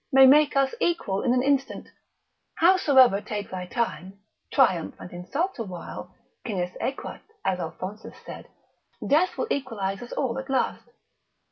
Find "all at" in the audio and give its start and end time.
10.13-10.49